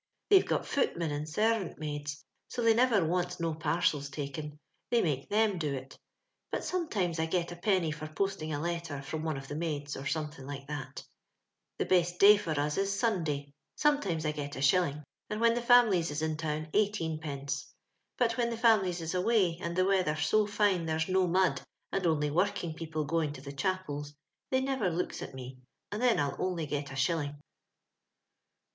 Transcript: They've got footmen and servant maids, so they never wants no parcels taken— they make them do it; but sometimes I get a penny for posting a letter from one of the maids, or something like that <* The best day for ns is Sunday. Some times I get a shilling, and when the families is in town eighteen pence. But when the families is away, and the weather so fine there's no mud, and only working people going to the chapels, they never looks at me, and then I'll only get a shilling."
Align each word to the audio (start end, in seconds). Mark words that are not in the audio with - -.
They've 0.31 0.47
got 0.47 0.65
footmen 0.65 1.11
and 1.11 1.29
servant 1.29 1.77
maids, 1.77 2.25
so 2.47 2.63
they 2.63 2.73
never 2.73 3.05
wants 3.05 3.39
no 3.39 3.53
parcels 3.53 4.09
taken— 4.09 4.57
they 4.89 4.99
make 5.03 5.29
them 5.29 5.59
do 5.59 5.75
it; 5.75 5.95
but 6.51 6.63
sometimes 6.63 7.19
I 7.19 7.27
get 7.27 7.51
a 7.51 7.55
penny 7.55 7.91
for 7.91 8.07
posting 8.07 8.51
a 8.51 8.59
letter 8.59 9.03
from 9.03 9.21
one 9.21 9.37
of 9.37 9.47
the 9.47 9.55
maids, 9.55 9.95
or 9.95 10.07
something 10.07 10.43
like 10.43 10.65
that 10.65 11.03
<* 11.41 11.77
The 11.77 11.85
best 11.85 12.17
day 12.17 12.35
for 12.37 12.59
ns 12.59 12.77
is 12.79 12.99
Sunday. 12.99 13.53
Some 13.75 14.01
times 14.01 14.25
I 14.25 14.31
get 14.31 14.55
a 14.55 14.61
shilling, 14.63 15.03
and 15.29 15.39
when 15.39 15.53
the 15.53 15.61
families 15.61 16.09
is 16.09 16.23
in 16.23 16.35
town 16.35 16.69
eighteen 16.73 17.19
pence. 17.19 17.71
But 18.17 18.37
when 18.37 18.49
the 18.49 18.57
families 18.57 19.01
is 19.01 19.13
away, 19.13 19.59
and 19.61 19.75
the 19.75 19.85
weather 19.85 20.15
so 20.15 20.47
fine 20.47 20.87
there's 20.87 21.09
no 21.09 21.27
mud, 21.27 21.61
and 21.91 22.07
only 22.07 22.31
working 22.31 22.73
people 22.73 23.05
going 23.05 23.33
to 23.33 23.41
the 23.41 23.53
chapels, 23.53 24.15
they 24.49 24.61
never 24.61 24.89
looks 24.89 25.21
at 25.21 25.35
me, 25.35 25.59
and 25.91 26.01
then 26.01 26.19
I'll 26.19 26.37
only 26.39 26.65
get 26.65 26.91
a 26.91 26.95
shilling." 26.95 27.35